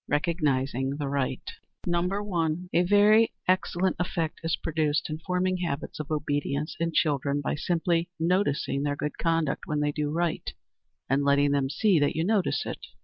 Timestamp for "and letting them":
11.07-11.69